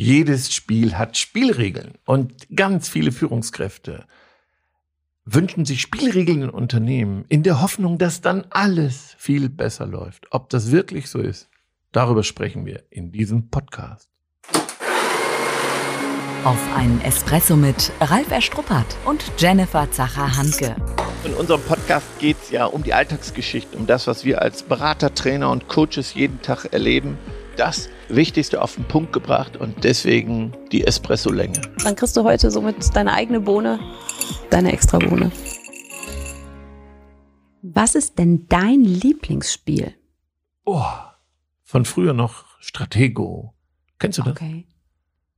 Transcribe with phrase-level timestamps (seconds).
[0.00, 4.06] Jedes Spiel hat Spielregeln und ganz viele Führungskräfte
[5.24, 10.28] wünschen sich Spielregeln in Unternehmen in der Hoffnung, dass dann alles viel besser läuft.
[10.30, 11.48] Ob das wirklich so ist,
[11.90, 14.08] darüber sprechen wir in diesem Podcast.
[16.44, 20.76] Auf einen Espresso mit Ralf Erstruppert und Jennifer Zacher-Hanke.
[21.24, 25.12] In unserem Podcast geht es ja um die Alltagsgeschichte, um das, was wir als Berater,
[25.12, 27.18] Trainer und Coaches jeden Tag erleben.
[27.58, 31.60] Das Wichtigste auf den Punkt gebracht und deswegen die Espresso-Länge.
[31.82, 33.80] Dann kriegst du heute somit deine eigene Bohne,
[34.48, 35.32] deine extra Bohne.
[37.62, 39.92] Was ist denn dein Lieblingsspiel?
[40.64, 40.84] Oh,
[41.64, 43.54] von früher noch Stratego.
[43.98, 44.36] Kennst du das?
[44.36, 44.64] Okay.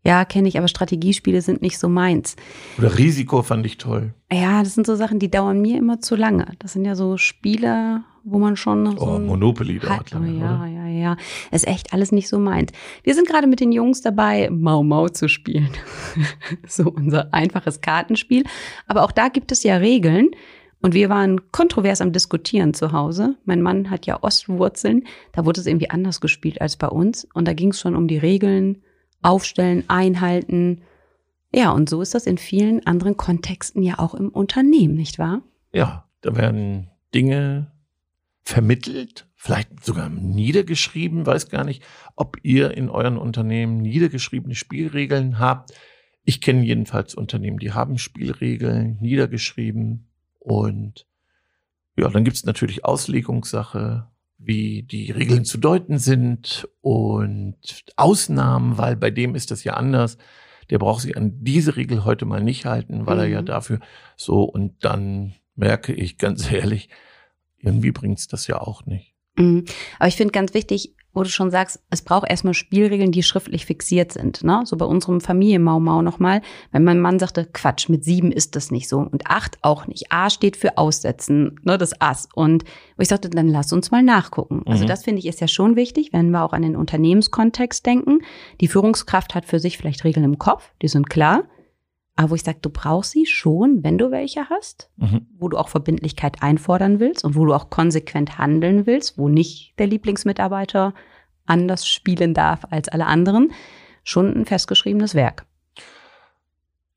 [0.04, 2.34] Ja, kenne ich, aber Strategiespiele sind nicht so meins.
[2.78, 4.14] Oder Risiko fand ich toll.
[4.32, 6.52] Ja, das sind so Sachen, die dauern mir immer zu lange.
[6.58, 10.56] Das sind ja so Spiele, wo man schon so Oh, Monopoly dauert Oh, lange, ja,
[10.56, 10.66] oder?
[10.68, 11.16] ja, ja.
[11.50, 12.72] Ist echt alles nicht so meins.
[13.02, 15.68] Wir sind gerade mit den Jungs dabei, Mau Mau zu spielen.
[16.66, 18.44] so unser einfaches Kartenspiel.
[18.86, 20.28] Aber auch da gibt es ja Regeln.
[20.82, 23.36] Und wir waren kontrovers am Diskutieren zu Hause.
[23.44, 25.04] Mein Mann hat ja Ostwurzeln.
[25.32, 27.28] Da wurde es irgendwie anders gespielt als bei uns.
[27.34, 28.78] Und da ging es schon um die Regeln,
[29.22, 30.82] aufstellen, einhalten.
[31.54, 35.42] Ja, und so ist das in vielen anderen Kontexten ja auch im Unternehmen, nicht wahr?
[35.72, 37.72] Ja, da werden Dinge
[38.42, 41.82] vermittelt, vielleicht sogar niedergeschrieben, weiß gar nicht,
[42.16, 45.72] ob ihr in euren Unternehmen niedergeschriebene Spielregeln habt.
[46.24, 51.06] Ich kenne jedenfalls Unternehmen, die haben Spielregeln niedergeschrieben und
[51.96, 54.09] ja, dann gibt es natürlich Auslegungssache,
[54.42, 57.56] wie die Regeln zu deuten sind und
[57.96, 60.16] Ausnahmen, weil bei dem ist das ja anders.
[60.70, 63.46] Der braucht sich an diese Regel heute mal nicht halten, weil er ja Mhm.
[63.46, 63.80] dafür
[64.16, 66.88] so und dann merke ich ganz ehrlich,
[67.58, 69.14] irgendwie bringt's das ja auch nicht.
[69.36, 69.64] Mhm.
[69.98, 73.66] Aber ich finde ganz wichtig, wo du schon sagst, es braucht erstmal Spielregeln, die schriftlich
[73.66, 74.44] fixiert sind.
[74.44, 74.62] Ne?
[74.64, 76.40] So bei unserem Familienmau Mau nochmal,
[76.72, 80.12] wenn mein Mann sagte, Quatsch, mit sieben ist das nicht so und acht auch nicht.
[80.12, 82.28] A steht für Aussetzen, ne, das Ass.
[82.34, 82.64] Und
[82.96, 84.62] ich sagte, dann lass uns mal nachgucken.
[84.66, 84.88] Also Mhm.
[84.88, 88.20] das finde ich ist ja schon wichtig, wenn wir auch an den Unternehmenskontext denken.
[88.60, 91.44] Die Führungskraft hat für sich vielleicht Regeln im Kopf, die sind klar.
[92.20, 95.26] Aber wo ich sage, du brauchst sie schon, wenn du welche hast Mhm.
[95.38, 99.72] wo du auch Verbindlichkeit einfordern willst und wo du auch konsequent handeln willst, wo nicht
[99.78, 100.92] der Lieblingsmitarbeiter
[101.46, 103.52] anders spielen darf als alle anderen,
[104.04, 105.46] schon ein festgeschriebenes Werk.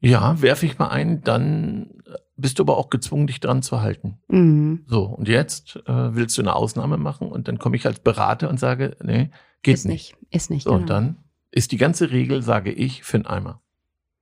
[0.01, 2.03] Ja, werfe ich mal ein, dann
[2.35, 4.17] bist du aber auch gezwungen, dich dran zu halten.
[4.27, 4.83] Mhm.
[4.87, 8.49] So, und jetzt äh, willst du eine Ausnahme machen und dann komme ich als Berater
[8.49, 9.31] und sage, nee,
[9.61, 10.17] geht ist nicht.
[10.19, 10.33] nicht.
[10.35, 10.63] Ist nicht.
[10.65, 10.81] So, genau.
[10.81, 13.61] und dann ist die ganze Regel, sage ich, für einen Eimer.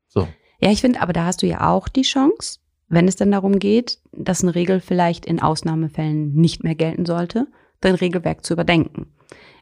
[0.07, 0.27] So.
[0.61, 3.59] Ja, ich finde, aber da hast du ja auch die Chance, wenn es dann darum
[3.59, 7.47] geht, dass eine Regel vielleicht in Ausnahmefällen nicht mehr gelten sollte,
[7.79, 9.07] dein Regelwerk zu überdenken.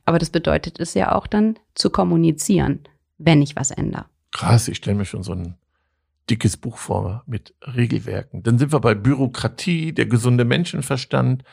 [0.06, 2.80] Aber das bedeutet es ja auch dann zu kommunizieren,
[3.18, 4.06] wenn ich was ändere.
[4.32, 5.56] Krass, ich stelle mir schon so ein
[6.30, 8.44] dickes Buch vor mit Regelwerken.
[8.44, 11.44] Dann sind wir bei Bürokratie, der gesunde Menschenverstand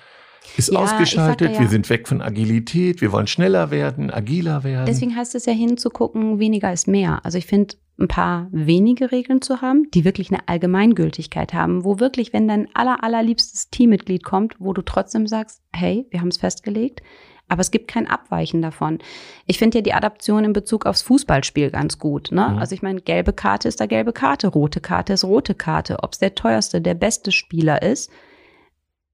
[0.56, 4.86] ist Ja, ausgeschaltet, ja- wir sind weg von Agilität, wir wollen schneller werden, agiler werden.
[4.86, 7.24] Deswegen heißt es ja hinzugucken, weniger ist mehr.
[7.24, 11.98] Also ich finde, ein paar wenige Regeln zu haben, die wirklich eine Allgemeingültigkeit haben, wo
[11.98, 16.36] wirklich, wenn dein aller, allerliebstes Teammitglied kommt, wo du trotzdem sagst, hey, wir haben es
[16.36, 17.02] festgelegt,
[17.48, 18.98] aber es gibt kein Abweichen davon.
[19.46, 22.30] Ich finde ja die Adaption in Bezug aufs Fußballspiel ganz gut.
[22.32, 22.48] Ne?
[22.48, 22.58] Mhm.
[22.58, 26.02] Also ich meine, gelbe Karte ist da gelbe Karte, rote Karte ist rote Karte.
[26.02, 28.10] Ob es der teuerste, der beste Spieler ist,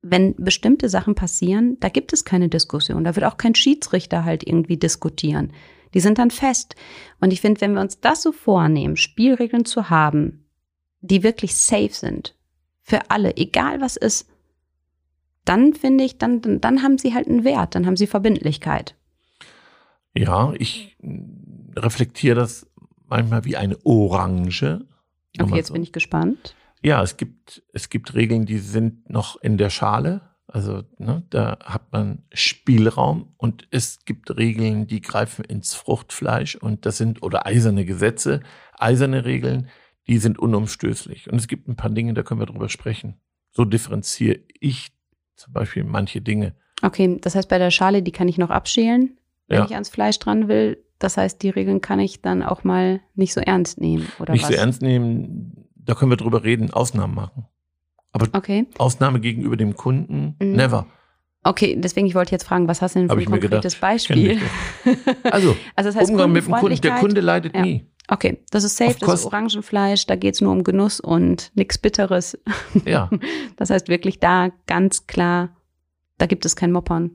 [0.01, 3.05] wenn bestimmte Sachen passieren, da gibt es keine Diskussion.
[3.05, 5.53] Da wird auch kein Schiedsrichter halt irgendwie diskutieren.
[5.95, 6.75] Die sind dann fest.
[7.21, 10.47] Und ich finde, wenn wir uns das so vornehmen, Spielregeln zu haben,
[11.01, 12.37] die wirklich safe sind,
[12.83, 14.29] für alle, egal was ist,
[15.45, 18.97] dann finde ich, dann, dann, dann haben sie halt einen Wert, dann haben sie Verbindlichkeit.
[20.15, 20.97] Ja, ich
[21.77, 22.67] reflektiere das
[23.07, 24.85] manchmal wie eine Orange.
[25.39, 25.75] Okay, jetzt so.
[25.75, 26.55] bin ich gespannt.
[26.83, 30.32] Ja, es gibt, es gibt Regeln, die sind noch in der Schale.
[30.55, 36.85] Also ne, da hat man Spielraum und es gibt Regeln, die greifen ins Fruchtfleisch und
[36.85, 38.41] das sind oder eiserne Gesetze,
[38.79, 39.69] eiserne Regeln,
[40.09, 41.31] die sind unumstößlich.
[41.33, 43.15] Und es gibt ein paar Dinge, da können wir drüber sprechen.
[43.51, 44.93] So differenziere ich
[45.37, 46.55] zum Beispiel manche Dinge.
[46.83, 49.17] Okay, das heißt, bei der Schale, die kann ich noch abschälen,
[49.49, 49.65] wenn Ja.
[49.65, 50.85] ich ans Fleisch dran will.
[50.99, 54.43] Das heißt, die Regeln kann ich dann auch mal nicht so ernst nehmen, oder Nicht
[54.43, 54.51] was?
[54.51, 57.47] so ernst nehmen, da können wir drüber reden, Ausnahmen machen.
[58.13, 58.67] Aber Okay.
[58.79, 60.53] Ausnahme gegenüber dem Kunden, Mhm.
[60.53, 60.87] never.
[61.45, 63.81] Okay, deswegen, ich wollte jetzt fragen, was hast du denn für Hab ein konkretes gedacht,
[63.81, 64.41] Beispiel?
[65.25, 67.63] Also, also das heißt Umgang mit dem Kunden, der Kunde leidet Ja.
[67.63, 67.87] nie.
[68.09, 72.39] Okay, das ist safe, das ist Orangenfleisch, da geht's nur um Genuss und nichts Bitteres.
[72.85, 73.09] Ja.
[73.57, 75.51] Das heißt wirklich da ganz klar,
[76.19, 77.13] da gibt es kein Moppern,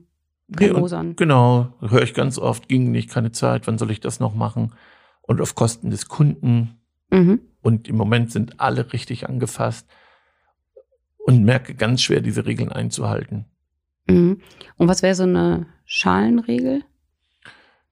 [0.56, 1.16] kein und Mosern.
[1.16, 4.72] Genau, höre ich ganz oft, ging nicht, keine Zeit, wann soll ich das noch machen?
[5.22, 6.78] und auf Kosten des Kunden.
[7.10, 7.40] Mhm.
[7.60, 9.86] Und im Moment sind alle richtig angefasst
[11.28, 13.44] und merke ganz schwer, diese Regeln einzuhalten.
[14.08, 14.40] Mhm.
[14.78, 16.84] Und was wäre so eine Schalenregel?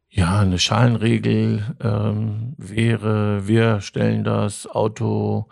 [0.09, 5.51] Ja, eine Schalenregel ähm, wäre, wir stellen das Auto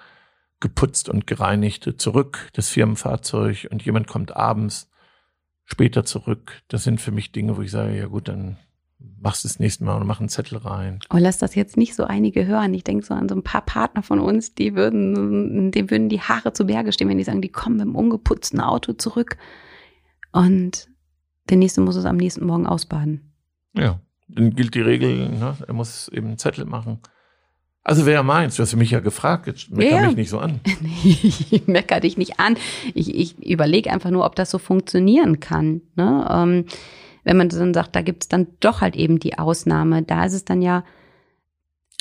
[0.60, 4.90] geputzt und gereinigt zurück, das Firmenfahrzeug, und jemand kommt abends
[5.66, 6.62] später zurück.
[6.68, 8.56] Das sind für mich Dinge, wo ich sage, ja gut, dann
[9.20, 11.00] machst das nächste Mal und mach einen Zettel rein.
[11.12, 12.74] Oh, lass das jetzt nicht so einige hören.
[12.74, 16.20] Ich denke so an so ein paar Partner von uns, die würden, dem würden die
[16.20, 19.36] Haare zu Berge stehen, wenn die sagen, die kommen mit dem ungeputzten Auto zurück.
[20.32, 20.88] Und
[21.48, 23.32] der nächste muss es am nächsten Morgen ausbaden.
[23.74, 25.56] Ja, dann gilt die Regel, ne?
[25.66, 27.00] er muss eben einen Zettel machen.
[27.86, 30.06] Also wer meint, du hast mich ja gefragt, jetzt mecker Ja.
[30.06, 30.60] mich nicht so an.
[31.04, 32.56] ich meckere dich nicht an.
[32.94, 35.82] Ich, ich überlege einfach nur, ob das so funktionieren kann.
[35.94, 36.26] Ne?
[36.30, 36.64] Ähm,
[37.24, 40.02] wenn man dann sagt, da gibt es dann doch halt eben die Ausnahme.
[40.02, 40.84] Da ist es dann ja,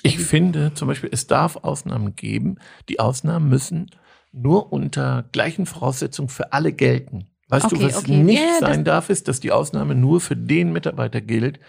[0.03, 2.57] Ich finde zum Beispiel, es darf Ausnahmen geben.
[2.89, 3.89] Die Ausnahmen müssen
[4.31, 7.27] nur unter gleichen Voraussetzungen für alle gelten.
[7.47, 8.17] Weißt Okay, du, was okay.
[8.17, 11.59] nicht Ja, sein darf, ist, dass die Ausnahme nur für den Mitarbeiter gilt.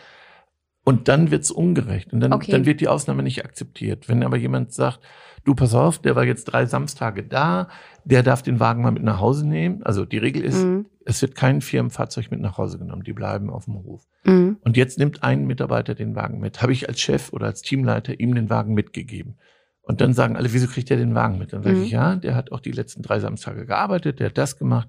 [0.84, 2.12] Und dann wird's ungerecht.
[2.12, 2.50] Und dann, Okay.
[2.50, 4.08] dann wird die Ausnahme nicht akzeptiert.
[4.08, 5.00] Wenn aber jemand sagt,
[5.44, 7.68] du pass auf, der war jetzt drei Samstage da,
[8.04, 9.82] der darf den Wagen mal mit nach Hause nehmen.
[9.82, 10.86] Also die Regel ist, Mhm.
[11.04, 13.02] es wird kein Firmenfahrzeug mit nach Hause genommen.
[13.04, 14.06] Die bleiben auf dem Hof.
[14.24, 14.56] Mhm.
[14.62, 16.62] Und jetzt nimmt ein Mitarbeiter den Wagen mit.
[16.62, 19.36] Habe ich als Chef oder als Teamleiter ihm den Wagen mitgegeben.
[19.82, 21.52] Und dann sagen alle, wieso kriegt er den Wagen mit?
[21.52, 21.82] Dann sage Mhm.
[21.84, 24.88] ich, ja, der hat auch die letzten drei Samstage gearbeitet, der hat das gemacht.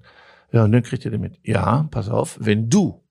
[0.52, 1.38] Ja, und dann kriegt er den mit.
[1.42, 3.02] Ja, pass auf, wenn du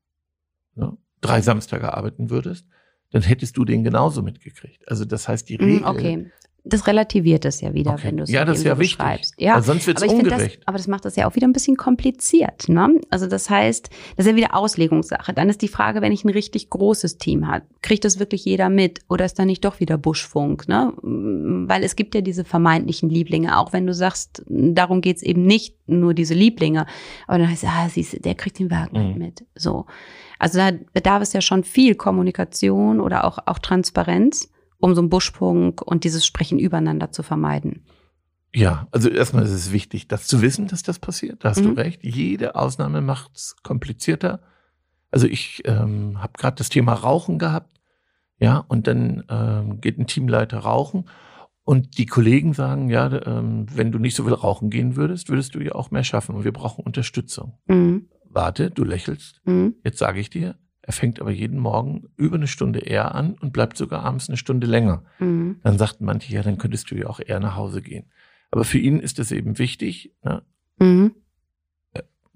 [0.76, 2.66] ne, drei Samstage arbeiten würdest,
[3.12, 4.88] dann hättest du den genauso mitgekriegt.
[4.90, 5.82] Also das heißt, die Regel.
[5.82, 6.32] Mhm, okay.
[6.68, 8.06] Das relativiert es ja wieder, Okay.
[8.06, 8.98] wenn du es Ja, das ist ja so wichtig.
[8.98, 9.34] beschreibst.
[9.38, 10.58] Ja, Weil sonst ich find ungerecht.
[10.62, 12.68] Das, aber das macht das ja auch wieder ein bisschen kompliziert.
[12.70, 13.00] Ne?
[13.12, 15.32] Also das heißt, das ist ja wieder Auslegungssache.
[15.34, 18.70] Dann ist die Frage, wenn ich ein richtig großes Team habe, kriegt das wirklich jeder
[18.70, 20.68] mit oder ist da nicht doch wieder Buschfunk?
[20.68, 20.92] Ne?
[21.04, 25.76] Weil es gibt ja diese vermeintlichen Lieblinge, auch wenn du sagst, darum geht's eben nicht,
[25.88, 26.88] nur diese Lieblinge.
[27.28, 29.18] Aber dann heißt es, ah, siehst du, der kriegt den Wagen Mhm.
[29.20, 29.46] mit.
[29.56, 29.86] So.
[30.40, 35.10] Also da bedarf es ja schon viel Kommunikation oder auch, auch Transparenz, um so einen
[35.10, 37.86] Buschfunk und dieses Sprechen übereinander zu vermeiden.
[38.54, 41.44] Ja, also erstmal ist es wichtig, das zu wissen, dass das passiert.
[41.44, 41.76] Da hast Mhm.
[41.76, 42.04] du recht.
[42.04, 44.40] Jede Ausnahme macht es komplizierter.
[45.12, 47.80] Also ich ähm, habe gerade das Thema Rauchen gehabt,
[48.40, 51.10] ja, und dann ähm, geht ein Teamleiter rauchen
[51.64, 55.56] und die Kollegen sagen, ja, ähm, wenn du nicht so viel rauchen gehen würdest, würdest
[55.56, 57.58] du ja auch mehr schaffen und wir brauchen Unterstützung.
[57.68, 58.10] Mhm.
[58.30, 59.42] Warte, du lächelst.
[59.46, 59.76] Mhm.
[59.84, 60.56] Jetzt sage ich dir,
[60.88, 64.38] er fängt aber jeden Morgen über eine Stunde eher an und bleibt sogar abends eine
[64.38, 65.04] Stunde länger.
[65.18, 65.60] Mhm.
[65.64, 68.06] Dann sagten manche, ja, dann könntest du ja auch eher nach Hause gehen.
[68.52, 70.14] Aber für ihn ist es eben wichtig.
[70.24, 70.44] Ne?
[70.78, 71.16] Mhm.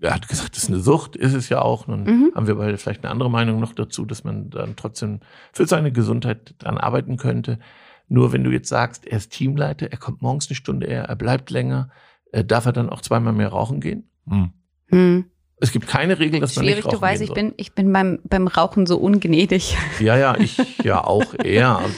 [0.02, 1.86] Er hat gesagt, das ist eine Sucht, ist es ja auch.
[1.86, 2.32] Nun Mhm.
[2.34, 5.20] haben wir beide vielleicht eine andere Meinung noch dazu, dass man dann trotzdem
[5.52, 7.60] für seine Gesundheit dran arbeiten könnte.
[8.08, 11.16] Nur wenn du jetzt sagst, er ist Teamleiter, er kommt morgens eine Stunde eher, er
[11.16, 11.90] bleibt länger,
[12.32, 14.10] äh, darf er dann auch zweimal mehr rauchen gehen?
[14.28, 14.54] Hm.
[14.90, 15.26] Mhm.
[15.62, 17.92] Es gibt keine Regel, dass man Schwierig, nicht rauchen du weißt, ich bin, ich bin
[17.92, 19.76] beim, beim Rauchen so ungnädig.
[20.00, 21.82] Ja, ja, ich ja auch eher.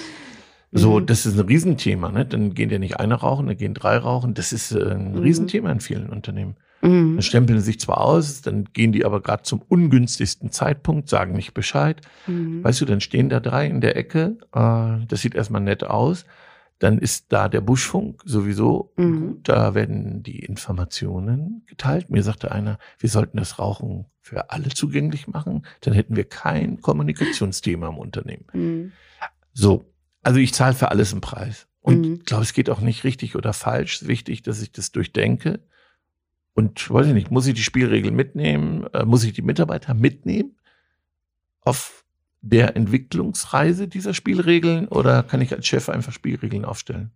[0.73, 1.05] So, Mhm.
[1.05, 2.11] das ist ein Riesenthema.
[2.13, 2.25] Ne?
[2.25, 4.33] Dann gehen ja nicht einer rauchen, dann gehen drei rauchen.
[4.35, 5.17] Das ist äh, ein Mhm.
[5.17, 6.55] Riesenthema in vielen Unternehmen.
[6.81, 7.15] Mhm.
[7.15, 11.33] Dann stempeln sie sich zwar aus, dann gehen die aber gerade zum ungünstigsten Zeitpunkt, sagen
[11.33, 11.99] nicht Bescheid.
[12.25, 12.63] Mhm.
[12.63, 14.37] Weißt du, dann stehen da drei in der Ecke.
[14.55, 16.23] Äh, das sieht erstmal nett aus.
[16.81, 19.19] Dann ist da der Buschfunk sowieso Mhm.
[19.27, 19.49] gut.
[19.49, 22.09] Da werden die Informationen geteilt.
[22.09, 25.63] Mir sagte einer, wir sollten das Rauchen für alle zugänglich machen.
[25.81, 28.45] Dann hätten wir kein Kommunikationsthema im Unternehmen.
[28.53, 28.91] Mhm.
[29.53, 29.85] So,
[30.23, 31.67] also ich zahle für alles einen Preis.
[31.81, 32.13] Und Mhm.
[32.15, 34.07] ich glaube, es geht auch nicht richtig oder falsch.
[34.07, 35.59] Wichtig, dass ich das durchdenke.
[36.55, 38.87] Und weiß ich nicht, muss ich die Spielregeln mitnehmen?
[38.93, 40.57] Äh, muss ich die Mitarbeiter mitnehmen
[41.61, 42.03] auf
[42.41, 47.11] der Entwicklungsreise dieser Spielregeln oder kann ich als Chef einfach Spielregeln aufstellen?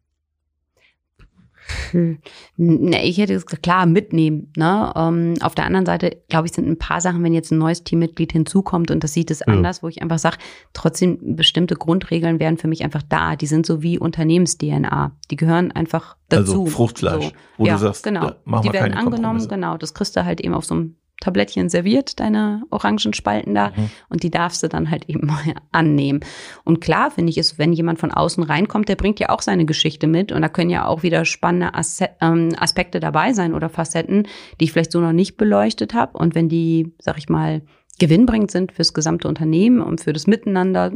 [1.91, 2.19] Hm.
[2.57, 4.51] Ne, ich hätte es klar mitnehmen.
[4.55, 4.93] Ne?
[4.95, 7.83] Ähm, auf der anderen Seite, glaube ich, sind ein paar Sachen, wenn jetzt ein neues
[7.83, 9.47] Teammitglied hinzukommt und das sieht es Ja.
[9.47, 10.37] anders, wo ich einfach sage,
[10.73, 13.35] trotzdem bestimmte Grundregeln wären für mich einfach da.
[13.35, 15.17] Die sind so wie Unternehmens-DNA.
[15.31, 16.51] Die gehören einfach dazu.
[16.51, 17.31] Also Fruchtfleisch, So.
[17.57, 18.33] wo ja, du sagst, genau.
[18.43, 19.47] machen die werden angenommen, Kompromisse.
[19.47, 19.77] genau.
[19.77, 23.69] Das kriegst du halt eben auf so einem Tablettchen serviert, deine Orangenspalten da.
[23.69, 23.89] Mhm.
[24.09, 25.31] Und die darfst du dann halt eben
[25.71, 26.19] annehmen.
[26.63, 29.65] Und klar finde ich es, wenn jemand von außen reinkommt, der bringt ja auch seine
[29.65, 30.31] Geschichte mit.
[30.31, 34.27] Und da können ja auch wieder spannende Asse ähm, Aspekte dabei sein oder Facetten,
[34.59, 36.17] die ich vielleicht so noch nicht beleuchtet habe.
[36.17, 37.61] Und wenn die, sag ich mal,
[37.99, 40.91] gewinnbringend sind fürs gesamte Unternehmen und für das Miteinander,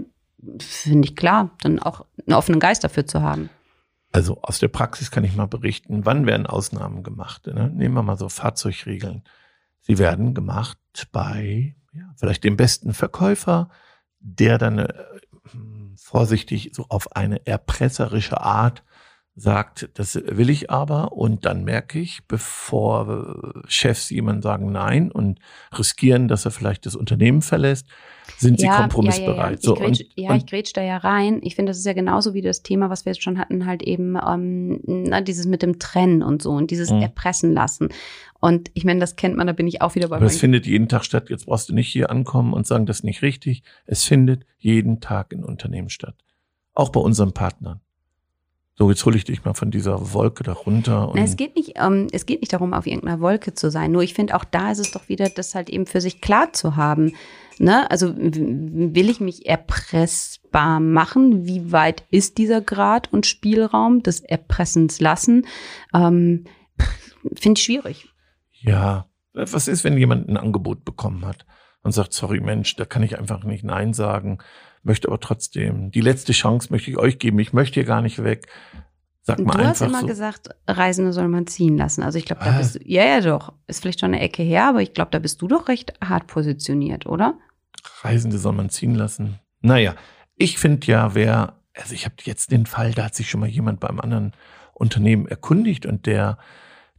[0.60, 3.50] finde ich klar, dann auch einen offenen Geist dafür zu haben.
[4.12, 7.46] Also aus der Praxis kann ich mal berichten, wann werden Ausnahmen gemacht?
[7.46, 7.72] Ne?
[7.74, 9.24] Nehmen wir mal so Fahrzeugregeln.
[9.90, 10.78] Sie werden gemacht
[11.12, 13.72] bei ja, vielleicht dem besten Verkäufer,
[14.20, 14.94] der dann, äh,
[15.96, 18.84] vorsichtig so auf eine erpresserische Art
[19.36, 25.40] sagt, das will ich aber und dann merke ich, bevor Chefs jemand sagen Nein und
[25.78, 27.88] riskieren, dass er vielleicht das Unternehmen verlässt,
[28.38, 29.38] sind Ja, sie kompromissbereit.
[29.38, 29.58] Ja, ja, ja.
[29.62, 31.40] So, Ich grätsch, und, ja, ich grätsch da ja rein.
[31.42, 33.82] Ich finde, das ist ja genauso wie das Thema, was wir jetzt schon hatten, halt
[33.82, 37.02] eben ähm, na, dieses mit dem Trennen und so und dieses Mhm.
[37.02, 37.90] Erpressen lassen.
[38.40, 40.66] Und ich meine, das kennt man, da bin ich auch wieder bei Aber es findet
[40.66, 41.30] jeden Tag statt.
[41.30, 43.64] Jetzt brauchst du nicht hier ankommen und sagen, das ist nicht richtig.
[43.86, 46.16] Es findet jeden Tag in Unternehmen statt.
[46.74, 47.82] Auch bei unseren Partnern.
[48.80, 51.10] So, jetzt hole ich dich mal von dieser Wolke da runter.
[51.10, 53.92] Und Na, es geht nicht, ähm, es geht nicht darum, auf irgendeiner Wolke zu sein.
[53.92, 56.54] Nur ich finde, auch da ist es doch wieder, das halt eben für sich klar
[56.54, 57.12] zu haben.
[57.58, 57.92] Ne?
[57.92, 61.46] Also will ich mich erpressbar machen?
[61.46, 65.46] Wie weit ist dieser Grad und Spielraum des Erpressens lassen?
[65.94, 66.46] Ähm,
[67.36, 68.08] finde ich schwierig.
[68.62, 71.46] ja, was ist, wenn jemand ein Angebot bekommen hat
[71.84, 74.40] und sagt, sorry Mensch, da kann ich einfach nicht Nein sagen,
[74.84, 78.24] möchte aber trotzdem, die letzte Chance möchte ich euch geben, ich möchte hier gar nicht
[78.24, 78.48] weg.
[79.22, 80.08] Sag Du mal hast einfach immer so.
[80.08, 82.02] gesagt, Reisende soll man ziehen lassen.
[82.04, 82.58] Also ich glaube, da Ah.
[82.58, 85.20] bist du, ja, ja doch, ist vielleicht schon eine Ecke her, aber ich glaube, da
[85.20, 87.38] bist du doch recht hart positioniert, oder?
[88.02, 89.40] Reisende soll man ziehen lassen.
[89.62, 89.96] Naja,
[90.36, 93.50] ich finde ja, wer, also ich habe jetzt den Fall, da hat sich schon mal
[93.50, 94.34] jemand beim anderen
[94.74, 96.38] Unternehmen erkundigt und der,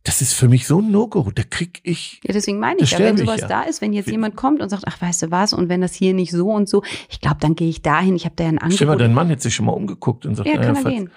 [0.05, 2.99] das ist für mich so ein No-Go, da krieg ich, Ja, deswegen meine ich ja,
[3.01, 3.49] wenn sowas ja.
[3.49, 5.93] da ist, wenn jetzt jemand kommt und sagt, ach, weißt du was, und wenn das
[5.95, 8.51] hier nicht so und so, ich glaube, dann gehe ich dahin, ich habe da ja
[8.51, 9.01] ein stell mal, Angebot.
[9.01, 11.11] dein Mann hat sich schon mal umgeguckt und sagt, ja, kann naja, er gehen.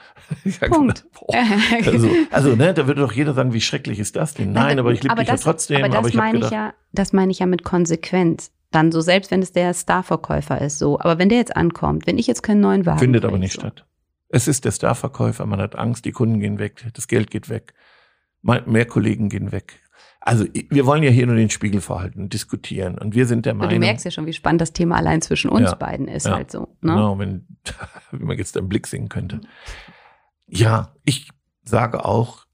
[0.61, 1.05] ja, Punkt.
[1.05, 1.25] genau.
[1.27, 1.83] Boah.
[1.93, 4.51] Also, also, ne, da würde doch jeder sagen, wie schrecklich ist das denn?
[4.51, 5.83] Nein, aber ich liebe dich ja das, trotzdem.
[5.83, 8.51] Aber das ich hab meine ich ja, das meine ich ja mit Konsequenz.
[8.71, 10.99] Dann so, selbst wenn es der Starverkäufer ist, so.
[10.99, 13.61] Aber wenn der jetzt ankommt, wenn ich jetzt keinen neuen Wagen findet aber nicht so.
[13.61, 13.85] statt.
[14.29, 17.73] Es ist der Starverkäufer, man hat Angst, die Kunden gehen weg, das Geld geht weg,
[18.43, 19.79] mehr Kollegen gehen weg.
[20.19, 23.59] Also wir wollen ja hier nur den Spiegel vorhalten, diskutieren und wir sind der Du
[23.59, 25.75] Meinung, merkst ja schon, wie spannend das Thema allein zwischen uns Ja.
[25.75, 26.35] beiden ist Ja.
[26.35, 26.61] halt so.
[26.81, 26.93] Ne?
[26.93, 27.45] Genau, wenn,
[28.11, 29.41] wie man jetzt einen Blick sehen könnte.
[30.47, 31.29] Ja, ich
[31.63, 32.45] sage auch,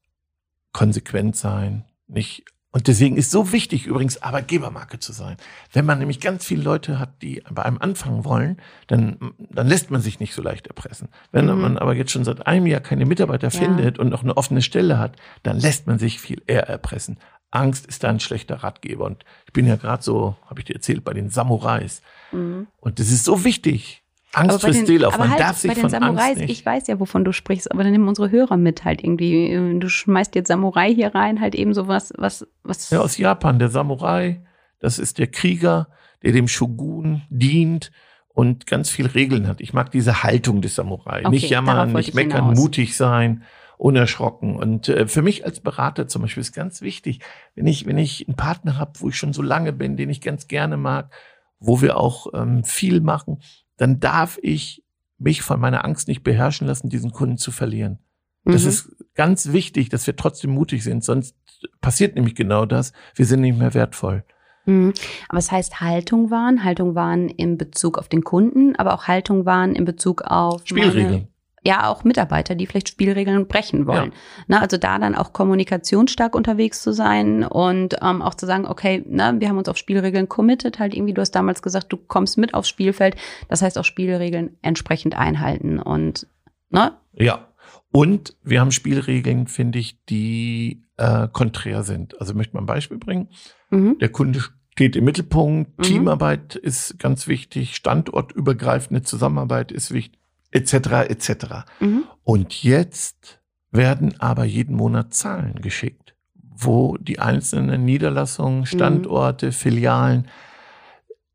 [0.74, 2.44] konsequent sein, nicht.
[2.72, 5.38] Und deswegen ist so wichtig, übrigens Arbeitgebermarke zu sein.
[5.74, 9.18] Wenn man nämlich ganz viele Leute hat, die bei einem anfangen wollen, dann,
[9.50, 11.10] dann lässt man sich nicht so leicht erpressen.
[11.32, 11.62] Wenn Mhm.
[11.62, 13.60] man aber jetzt schon seit einem Jahr keine Mitarbeiter Ja.
[13.60, 17.18] findet und noch eine offene Stelle hat, dann lässt man sich viel eher erpressen.
[17.50, 19.06] Angst ist da ein schlechter Ratgeber.
[19.06, 22.04] Und ich bin ja gerade so, habe ich dir erzählt, bei den Samurais.
[22.32, 22.68] Mhm.
[22.78, 24.04] Und das ist so wichtig.
[24.34, 25.14] Angst Aber bei frisst den- Seele auf.
[25.16, 26.52] aber Man halt darf sich bei den von Samurais, Angst nicht.
[26.52, 29.80] ich weiß ja, wovon du sprichst, aber dann nimm unsere Hörer mit halt irgendwie.
[29.80, 32.90] Du schmeißt jetzt Samurai hier rein, halt eben sowas, was, was.
[32.92, 34.42] Ja, aus Japan, der Samurai,
[34.80, 35.88] das ist der Krieger,
[36.22, 37.92] der dem Shogun dient
[38.28, 39.62] und ganz viel Regeln hat.
[39.62, 41.22] Ich mag diese Haltung des Samurai.
[41.22, 42.60] Okay, nicht jammern, nicht ich meckern, hinaus.
[42.60, 43.44] mutig sein,
[43.80, 44.56] unerschrocken.
[44.58, 47.22] Und äh, für mich als Berater zum Beispiel ist ganz wichtig,
[47.56, 50.22] wenn ich, wenn ich einen Partner habe, wo ich schon so lange bin, den ich
[50.22, 51.12] ganz gerne mag,
[51.60, 53.40] wo wir auch ähm, viel machen,
[53.80, 54.84] dann darf ich
[55.18, 57.98] mich von meiner Angst nicht beherrschen lassen, diesen Kunden zu verlieren.
[58.46, 58.70] Das Mhm.
[58.70, 61.36] ist ganz wichtig, dass wir trotzdem mutig sind, sonst
[61.82, 62.94] passiert nämlich genau das.
[63.16, 64.24] Wir sind nicht mehr wertvoll.
[64.66, 64.94] Mhm.
[65.28, 69.46] Aber es heißt Haltung wahren, Haltung wahren in Bezug auf den Kunden, aber auch Haltung
[69.46, 71.28] wahren in Bezug auf Spielregeln.
[71.64, 74.14] Ja, auch Mitarbeiter, die vielleicht Spielregeln brechen wollen.
[74.48, 79.04] Na, also da dann auch kommunikationsstark unterwegs zu sein und ähm, auch zu sagen, okay,
[79.08, 82.38] na, wir haben uns auf Spielregeln committed, halt irgendwie, du hast damals gesagt, du kommst
[82.38, 83.16] mit aufs Spielfeld.
[83.50, 86.28] Das heißt auch Spielregeln entsprechend einhalten und
[86.70, 86.94] ne?
[87.14, 87.48] Ja.
[87.92, 92.20] Und wir haben Spielregeln, finde ich, die äh, konträr sind.
[92.20, 93.30] Also ich möchte mal ein Beispiel bringen.
[93.72, 93.98] Mhm.
[94.00, 95.84] Der Kunde steht im Mittelpunkt, Mhm.
[95.84, 100.19] Teamarbeit ist ganz wichtig, standortübergreifende Zusammenarbeit ist wichtig,
[100.52, 101.10] etc.
[101.10, 101.32] etc.
[101.80, 102.04] Mhm.
[102.24, 103.40] Und jetzt
[103.72, 110.28] werden aber jeden Monat Zahlen geschickt, wo die einzelnen Niederlassungen, Standorte, Filialen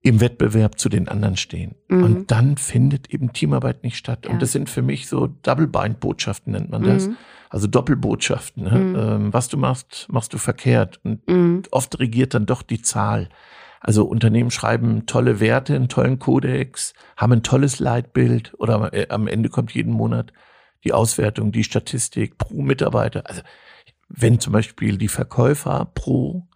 [0.02, 1.76] im Wettbewerb zu den anderen stehen.
[1.88, 2.02] Mhm.
[2.02, 4.26] Und dann findet eben Teamarbeit nicht statt.
[4.26, 4.32] Ja.
[4.32, 7.08] Und das sind für mich so Double-Bind-Botschaften, nennt man das.
[7.08, 7.16] Mhm.
[7.48, 8.64] Also Doppelbotschaften.
[8.64, 8.78] Ne?
[8.78, 8.96] Mhm.
[8.96, 11.00] Ähm, was du machst, machst du verkehrt.
[11.04, 11.62] Und Mhm.
[11.70, 13.28] oft regiert dann doch die Zahl.
[13.84, 19.26] Also Unternehmen schreiben tolle Werte, einen tollen Kodex, haben ein tolles Leitbild oder äh, am
[19.26, 20.32] Ende kommt jeden Monat
[20.84, 23.28] die Auswertung, die Statistik pro Mitarbeiter.
[23.28, 23.42] Also
[24.08, 26.48] wenn zum Beispiel die Verkäufer pro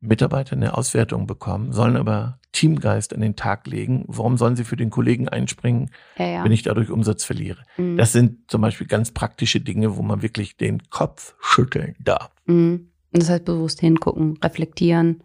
[0.00, 4.04] Mitarbeiter eine Auswertung bekommen, sollen aber Teamgeist an den Tag legen.
[4.06, 6.44] Warum sollen sie für den Kollegen einspringen, Ja, ja.
[6.44, 7.64] wenn ich dadurch Umsatz verliere?
[7.76, 7.96] Mhm.
[7.96, 12.30] Das sind zum Beispiel ganz praktische Dinge, wo man wirklich den Kopf schütteln darf.
[12.46, 12.90] Mhm.
[13.12, 15.24] Und das heißt bewusst hingucken, reflektieren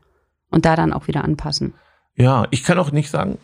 [0.50, 1.74] und da dann auch wieder anpassen.
[2.16, 3.38] Ja, ich kann auch nicht sagen,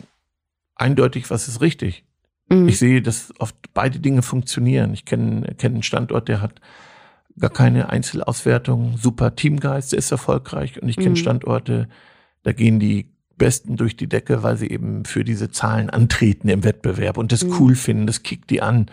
[0.75, 2.05] eindeutig, was ist richtig.
[2.50, 2.67] Mhm.
[2.67, 4.93] Ich sehe, dass oft beide Dinge funktionieren.
[4.93, 6.60] Ich kenne kenne einen Standort, der hat
[7.39, 10.81] gar keine Einzelauswertung, super Teamgeist, der ist erfolgreich.
[10.81, 11.15] Und ich kenne Mhm.
[11.15, 11.88] Standorte,
[12.43, 16.63] da gehen die Besten durch die Decke, weil sie eben für diese Zahlen antreten im
[16.63, 17.55] Wettbewerb und das Mhm.
[17.60, 18.88] cool finden, das kickt die an.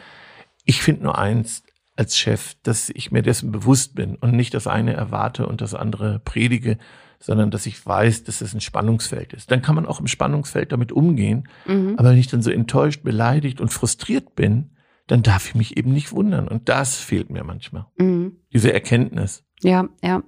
[0.65, 1.63] Ich finde nur eins
[1.97, 5.75] als Chef, dass ich mir dessen bewusst bin und nicht das eine erwarte und das
[5.75, 6.79] andere predige,
[7.21, 9.51] sondern dass ich weiß, dass es ein Spannungsfeld ist.
[9.51, 11.49] Dann kann man auch im Spannungsfeld damit umgehen.
[11.67, 11.95] Mhm.
[11.99, 14.71] Aber wenn ich dann so enttäuscht, beleidigt und frustriert bin,
[15.07, 16.49] dann darf ich mich eben nicht wundern.
[16.49, 17.87] Und das fehlt mir manchmal.
[17.99, 18.39] Mhm.
[18.53, 19.45] Diese Erkenntnis.
[19.63, 20.23] Ja, ja.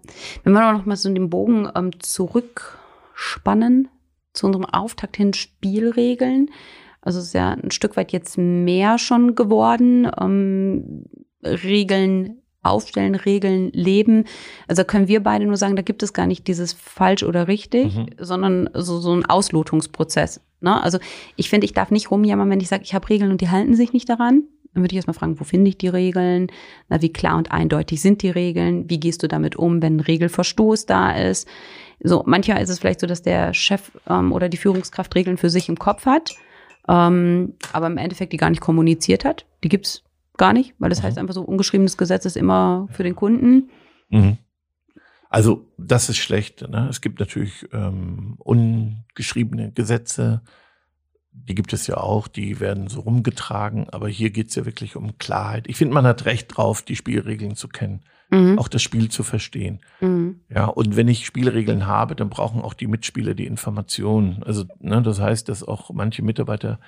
[0.45, 3.89] Wenn wir noch mal so den Bogen ähm, zurückspannen
[4.35, 6.51] zu unserem Auftakt hin Spielregeln.
[7.01, 10.11] Also es ist ja ein Stück weit jetzt mehr schon geworden.
[10.21, 11.05] Ähm,
[11.43, 14.25] Regeln aufstellen, Regeln leben.
[14.69, 17.97] Also können wir beide nur sagen, da gibt es gar nicht dieses falsch oder richtig,
[17.97, 18.07] Mhm.
[18.19, 20.41] sondern so, so ein Auslotungsprozess.
[20.61, 20.83] Ne?
[20.83, 20.99] Also
[21.37, 23.75] ich finde, ich darf nicht rumjammern, wenn ich sage, ich habe Regeln und die halten
[23.75, 24.45] sich nicht daran.
[24.75, 26.47] Dann würde ich erstmal fragen, wo finde ich die Regeln?
[26.89, 28.89] Na, wie klar und eindeutig sind die Regeln?
[28.89, 31.47] Wie gehst du damit um, wenn ein Regelverstoß da ist?
[32.03, 35.51] So, manchmal ist es vielleicht so, dass der Chef ähm, oder die Führungskraft Regeln für
[35.51, 36.31] sich im Kopf hat,
[36.89, 39.45] ähm, aber im Endeffekt die gar nicht kommuniziert hat.
[39.63, 40.03] Die gibt's
[40.43, 41.05] gar nicht, weil das Mhm.
[41.07, 43.71] heißt einfach so, ungeschriebenes Gesetz ist immer für den Kunden.
[44.11, 44.39] Mhm.
[45.31, 46.69] Also das ist schlecht.
[46.69, 46.89] Ne?
[46.91, 50.43] Es gibt natürlich ähm, ungeschriebene Gesetze,
[51.31, 55.17] die gibt es ja auch, die werden so rumgetragen, aber hier geht's ja wirklich um
[55.19, 55.67] Klarheit.
[55.69, 58.59] Ich finde, man hat Recht drauf, die Spielregeln zu kennen, Mhm.
[58.59, 59.81] auch das Spiel zu verstehen.
[60.01, 60.41] Mhm.
[60.51, 64.43] Ja, und wenn ich Spielregeln habe, dann brauchen auch die Mitspieler die Informationen.
[64.43, 66.79] Also, ne, das heißt, dass auch manche Mitarbeiter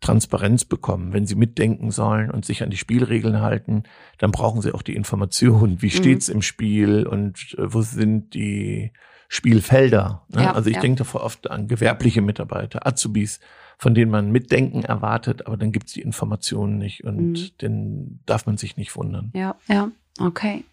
[0.00, 1.12] Transparenz bekommen.
[1.12, 3.84] Wenn sie mitdenken sollen und sich an die Spielregeln halten,
[4.18, 5.80] dann brauchen sie auch die Informationen.
[5.82, 5.90] Wie Mhm.
[5.90, 8.92] steht's im Spiel und äh, wo sind die
[9.28, 10.26] Spielfelder?
[10.28, 10.42] Ne?
[10.42, 10.82] Ja, also ich ja.
[10.82, 13.40] denke davor oft an gewerbliche Mitarbeiter, Azubis,
[13.78, 17.48] von denen man Mitdenken erwartet, aber dann gibt's die Informationen nicht und Mhm.
[17.58, 19.32] dann darf man sich nicht wundern.
[19.34, 20.64] Ja, ja, okay.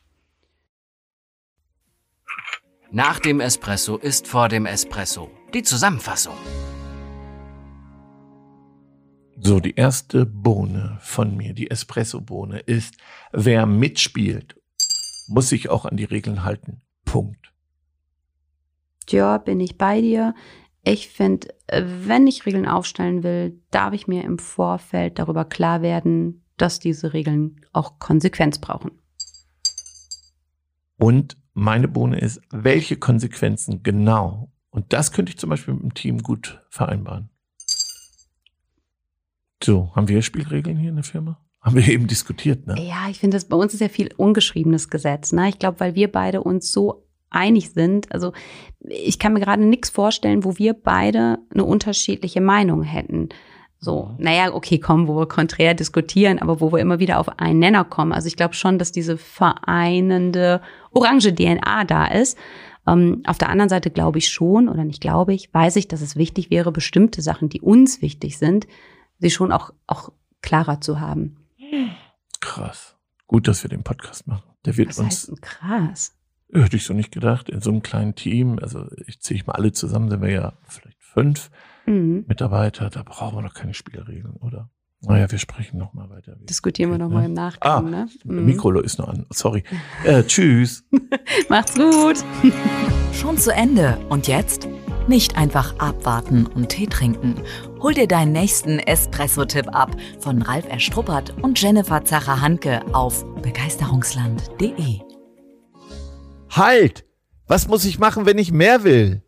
[2.91, 5.31] Nach dem Espresso ist vor dem Espresso.
[5.53, 6.35] Die Zusammenfassung.
[9.43, 12.97] So, die erste Bohne von mir, die Espresso-Bohne, ist,
[13.31, 14.61] wer mitspielt,
[15.27, 16.81] muss sich auch an die Regeln halten.
[17.05, 17.51] Punkt.
[19.09, 20.35] Ja, bin ich bei dir.
[20.83, 26.45] Ich finde, wenn ich Regeln aufstellen will, darf ich mir im Vorfeld darüber klar werden,
[26.57, 28.91] dass diese Regeln auch Konsequenz brauchen.
[30.97, 34.51] Und meine Bohne ist, welche Konsequenzen genau?
[34.69, 37.30] Und das könnte ich zum Beispiel mit dem Team gut vereinbaren.
[39.63, 41.39] So, haben wir Spielregeln hier in der Firma?
[41.61, 42.75] Haben wir eben diskutiert, ne?
[42.79, 45.31] Ja, ich finde, bei uns ist ja viel ungeschriebenes Gesetz.
[45.31, 45.49] Ne?
[45.49, 48.11] Ich glaube, weil wir beide uns so einig sind.
[48.11, 48.33] Also
[48.79, 53.29] ich kann mir gerade nichts vorstellen, wo wir beide eine unterschiedliche Meinung hätten.
[53.79, 54.23] So, Mhm.
[54.23, 57.83] naja, okay, komm, wo wir konträr diskutieren, aber wo wir immer wieder auf einen Nenner
[57.83, 58.11] kommen.
[58.11, 62.37] Also ich glaube schon, dass diese vereinende orange DNA da ist.
[62.87, 66.01] Ähm, auf der anderen Seite glaube ich schon, oder nicht glaube ich, weiß ich, dass
[66.01, 68.67] es wichtig wäre, bestimmte Sachen, die uns wichtig sind,
[69.21, 71.37] sie schon auch, auch klarer zu haben.
[72.39, 72.95] Krass.
[73.27, 74.43] Gut, dass wir den Podcast machen.
[74.65, 76.17] Der wird Das uns heißt, denn krass.
[76.53, 77.49] Hätte ich so nicht gedacht.
[77.49, 80.53] In so einem kleinen Team, also ich ziehe ich mal alle zusammen, sind wir ja
[80.67, 81.49] vielleicht fünf
[81.85, 82.25] Mhm.
[82.27, 84.69] Mitarbeiter, da brauchen wir noch keine Spielregeln, oder?
[85.03, 86.35] Naja, wir sprechen noch mal weiter.
[86.41, 87.29] Diskutieren wir nochmal ne?
[87.29, 87.87] im Nachgang.
[87.87, 88.07] Ah, ne?
[88.23, 88.45] Mhm.
[88.45, 89.25] Mikro ist noch an.
[89.31, 89.63] Sorry.
[90.03, 90.85] Äh, tschüss.
[91.49, 92.23] Macht's gut.
[93.11, 93.97] Schon zu Ende.
[94.09, 94.67] Und jetzt?
[95.07, 97.41] Nicht einfach abwarten und Tee trinken.
[97.81, 104.99] Hol dir deinen nächsten Espresso-Tipp ab von Ralf Erstruppert und Jennifer Zacher-Hanke auf begeisterungsland.de.
[106.49, 107.05] Halt!
[107.47, 109.23] Was muss ich machen, wenn ich mehr will?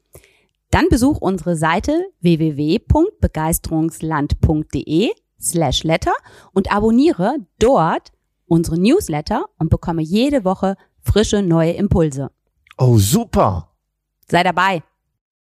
[0.72, 6.14] Dann besuch unsere Seite www.begeisterungsland.de slash letter
[6.54, 8.12] und abonniere dort
[8.46, 12.32] unsere Newsletter und bekomme jede Woche frische neue Impulse.
[12.78, 13.70] Oh, super!
[14.30, 14.84] Sei dabei.